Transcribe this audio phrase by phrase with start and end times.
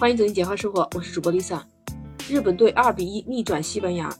[0.00, 1.62] 欢迎走进简化生活，我是主播 Lisa。
[2.26, 4.10] 日本队二比一逆转西班牙，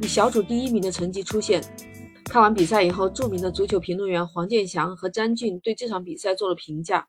[0.00, 1.62] 以小组第一名的成绩出现。
[2.24, 7.06] 看完比赛以后，著名的足球评论员黄健翔和詹俊对这场比赛做了评价。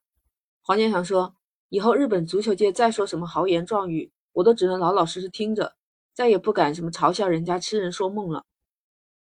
[0.62, 1.34] 黄健翔说
[1.70, 5.76] ：“以后日本足球界再说什么豪言壮语，我都只能老老实实听着，
[6.14, 8.44] 再也不敢什么嘲笑人家痴人说梦了。”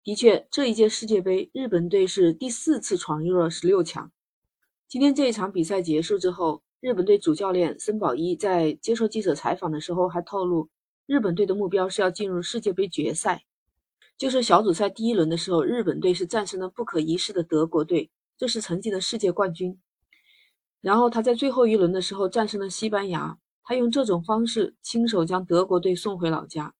[0.03, 4.11] 的确，这一届世界杯，日本队是第四次闯入了十六强。
[4.89, 6.63] 今天这一场比赛结束之后。
[6.81, 10.69] 日本队主教练森保一在接受记者采访的时候还透露，
[11.05, 13.43] 日本队的目标是要进入世界杯决赛。
[14.17, 19.77] 就是小组赛第一轮的时候，日本队是战胜了不可一世的德国队，这是曾经的世界冠军。
[20.79, 26.73] 然后他在最后一轮的时候战胜了西班牙，他用这种方式亲手将德国队送回老家。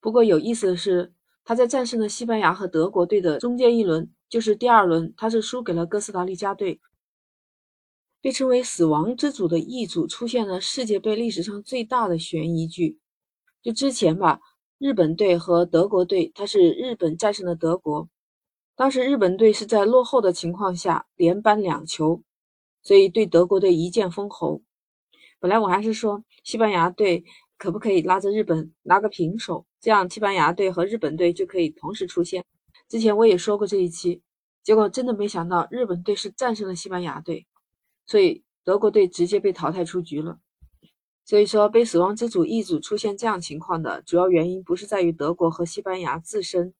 [0.00, 1.12] 不过有意思的是，
[1.44, 6.80] 他在战胜了西班牙和德国队的中间一轮，就是第二轮，他是输给了哥斯达黎加队。
[8.20, 12.98] 被称为“死亡之组”的 E 组出现了世界杯历史上最大的悬疑剧。
[13.62, 14.40] 就之前吧，
[14.78, 18.08] 日本队和德国队，他是日本战胜了德国。
[18.74, 22.22] 当时日本队是在落后的情况下连扳两球，
[22.82, 24.60] 所以对德国队一剑封喉。
[25.38, 27.24] 本来我还是说西班牙队
[27.56, 32.44] 可不可以拉着日本拉个平手，这样西班牙队和日本队就可以同时出现。
[32.88, 34.20] 之前我也说过这一期，
[34.62, 37.46] 结果真的没想到日本队是战胜了西班牙队。
[38.06, 40.38] 所以德国队直接被淘汰出局了。
[41.24, 46.72] 所以说，被死亡之组一组出现这样情况的主要原因，不是在于德国和西班牙自身，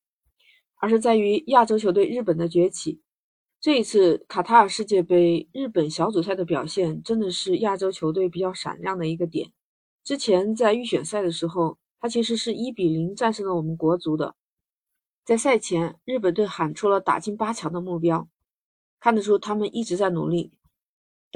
[0.77, 3.01] 而是在于亚洲球队日本的崛起。
[3.61, 9.51] 这一次卡塔尔世界杯，日本小组赛的表现真的是亚洲球队比较闪亮的一个点。
[10.05, 14.37] 之前在预选赛的时候，他其实是一比零战胜了我们国足的。
[15.25, 18.29] 在赛前，日本队喊出了打进八强的目标，
[19.01, 20.53] 看得出他们一直在努力。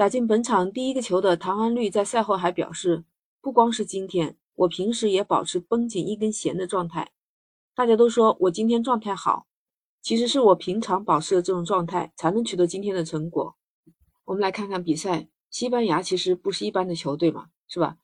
[0.01, 3.03] 打进本场第一个球的唐安绿在赛后还表示
[3.39, 7.11] ：“不光是今天，我平时也保持绷紧一根弦的状态。
[7.75, 9.45] 大家都说我今天状态好，
[10.01, 13.55] 其实是我平常保持的这种状态，才能取得今天的成果。”
[14.25, 17.97] 我们来看看比赛，西班牙其实不是一般的球队嘛，是吧？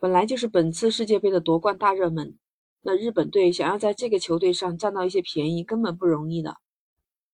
[0.00, 2.36] 本来就是本次世界杯的夺冠大热门，
[2.82, 6.56] 那日本队想要在这个球队上占到一些便宜，根本不容易的。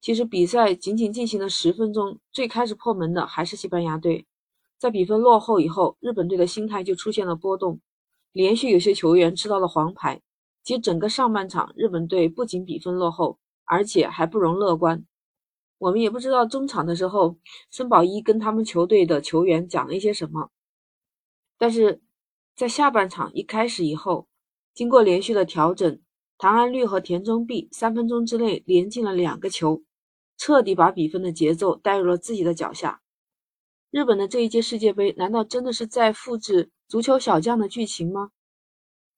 [0.03, 4.27] 其实比赛仅仅进行了十分钟，最开始破门的还是西班牙队。
[4.77, 7.81] 在比分落后以后，日本队的心态就出现了波动，
[8.33, 10.21] 连续有些球员吃到了黄牌。
[10.65, 15.07] 其实整个上半场，日本队不仅比分落后，而且还不容乐观。
[15.79, 17.37] 我们也不知道中场的时候，
[17.71, 20.51] 森保一跟他们球队的球员讲了一些什么。
[21.57, 22.03] 但是
[22.57, 24.27] 在下半场一开始以后，
[24.75, 26.01] 经过连续的调整，
[26.39, 29.81] 唐安绿和田中碧三分钟之内连进了两个球。
[30.37, 33.01] 彻底把比分的节奏带入了自己的脚下。
[33.91, 38.31] 日本的这一届世界杯，难道真的是在复制足球小将的剧情吗？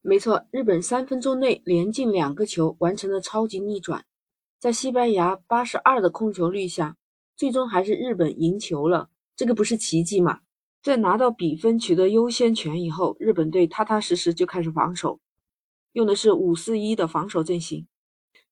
[0.02, 4.04] 没错，日本三分钟内连进两个球，完成了超级逆转。
[4.58, 6.97] 在西班牙八十二的控球率下，
[7.36, 9.08] 最终还是日本赢球了。
[9.36, 10.41] 这个不是奇迹吗？
[10.82, 15.20] 在拿到比分、取得优先权以后，日本队踏踏实实就开始防守，
[15.92, 17.86] 用的是五四一的防守阵型。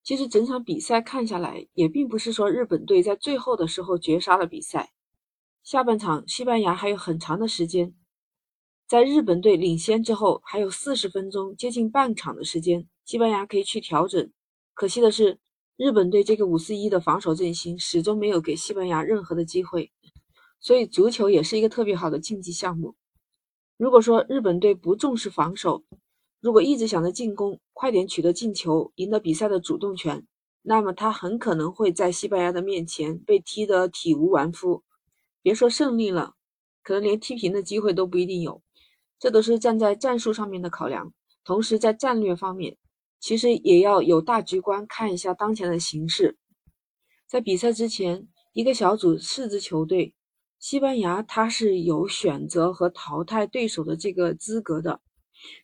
[0.03, 4.93] 其实整场比赛看下来，也并不是说日本队在最后的时候绝杀了比赛。
[5.63, 7.95] 下半场，西班牙还有很长的时间，
[8.89, 14.31] 在日本队领先之后，还有四十分钟，接近半场的时间，西班牙可以去调整。
[14.75, 15.39] 可惜的是，
[15.77, 19.93] 日本队这个五四一的防守阵型始终没有给西班牙任何的机会。
[20.59, 22.97] 所以，足球也是一个特别好的竞技项目。
[23.77, 25.85] 如果说日本队不重视防守，
[26.43, 30.27] 如果一直想着进攻，快点取得进球，赢得比赛的主动权，
[30.63, 34.83] 那么他很可能会在西班牙的面前被踢得体无完肤。
[35.41, 36.35] 别说胜利了，
[36.83, 38.61] 可能连踢平的机会都不一定有。
[39.21, 41.15] 这都是站在战术上面的考量，
[41.45, 42.77] 同时在战略方面，
[43.21, 46.37] 其实也要有大局观，看一下当前的形势。
[47.29, 50.13] 在比赛之前，一个小组四支球队，
[50.59, 55.01] 西班牙它是有选择和淘汰对手的这个资格的。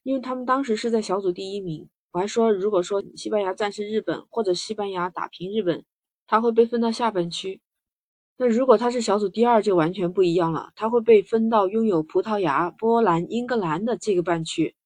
[0.02, 5.84] 因为他们当时是在小组第一名，我还说，如果说西班牙战胜日本，或者西班牙打平日本，
[6.26, 7.60] 他会被分到下半区。
[8.36, 14.76] 那如果他是小组第二，就完全不一样了，他会被分到拥有葡萄牙、波兰、英格兰的这个半区。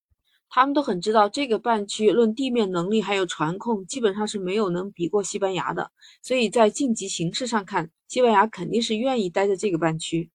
[0.48, 5.90] 他们都很知道，这个半区论地面能力还有传控，基本上是没有能比过西班牙的。
[6.22, 10.30] 所以在晋级形势上看，西班牙肯定是愿意待在这个半区。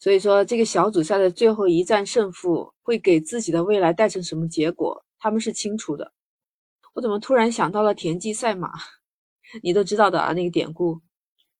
[0.00, 6.12] 所以说，这个小组赛的最后一战胜负会给自己的未来带成什么结果，他们是清楚的。
[6.94, 8.72] 我怎么突然想到了田忌赛马？
[9.62, 11.00] 你都知道的啊，那个典故。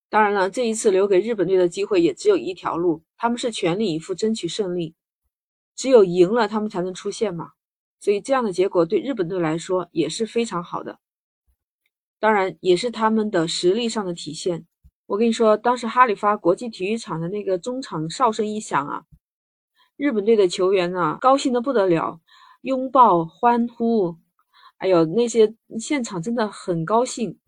[0.09, 4.95] 当然了，这一次留给日本队的机会也只有一条路，他们是全力以赴争取胜利。
[5.75, 7.53] 只有赢了他们才能出线嘛。
[8.01, 11.01] 所以这样的结果对日本队来说也是非常好的，
[12.21, 14.67] 当然也是他们的实力上的体现。
[15.09, 19.05] 我跟你说，当时哈里发国际体育场的那个中场哨声一响啊，
[19.97, 22.21] 日本队的球员啊高兴的不得了，
[22.61, 24.19] 拥抱欢呼，
[24.77, 27.39] 哎呦那些现场真的很高兴。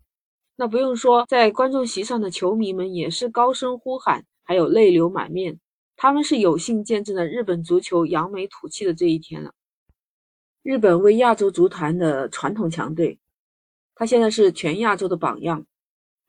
[0.55, 5.59] 那不用说，在观众席上的球迷们也是高声呼喊，还有泪流满面，
[5.95, 9.53] 他们是有幸见证了日本足球扬眉吐气的这一天了。
[10.63, 13.19] 日本为亚洲足坛的传统强队，
[13.93, 15.67] 他现在是全亚洲的榜样。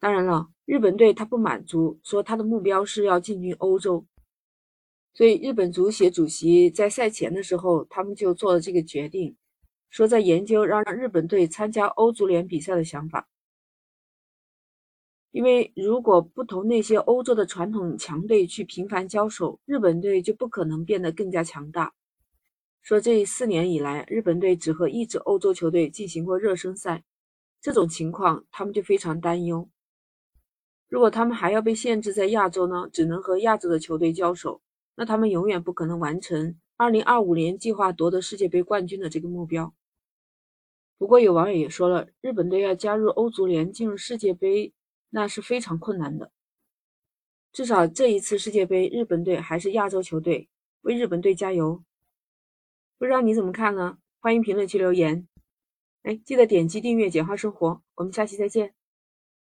[0.02, 4.04] 当然了，日本队他不满足，说他的目标是要进军欧洲。
[5.14, 9.37] 所以日本足协主席在赛前的时候，他们就做了这个决定，
[9.90, 13.28] 说在研究让日本队参加欧足联比赛的想法。
[15.31, 21.94] 因为如果不同那些欧洲的传统强队去频繁交手，日本队就不可能变得更加强大。
[22.82, 27.05] 说这四年以来，日本队只和一支欧洲球队进行过热身赛，
[27.60, 29.70] 这种情况他们就非常担忧。
[30.92, 34.60] 如果他们还要被限制在亚洲呢，只能和亚洲的球队交手，
[34.94, 39.72] 那他们永远不可能完成2025年计划夺得世界杯冠军的这个目标。
[40.98, 44.74] 不过有网友也说了，日本队要加入欧足联进入世界杯，
[45.08, 46.30] 那是非常困难的。
[47.54, 50.50] 至少这一次世界杯，日本队还是亚洲球队，
[50.82, 51.82] 为日本队加油！
[52.98, 53.96] 不知道你怎么看呢？
[54.20, 55.26] 欢迎评论区留言。
[56.02, 58.74] 哎，记得点击订阅“简化生活”，我们下期再见。